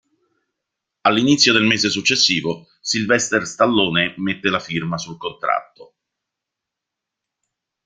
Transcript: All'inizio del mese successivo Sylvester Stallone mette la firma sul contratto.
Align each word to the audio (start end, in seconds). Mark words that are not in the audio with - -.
All'inizio 1.01 1.53
del 1.53 1.65
mese 1.67 1.91
successivo 1.91 2.65
Sylvester 2.81 3.45
Stallone 3.45 4.15
mette 4.17 4.49
la 4.49 4.59
firma 4.59 4.97
sul 4.97 5.15
contratto. 5.19 5.93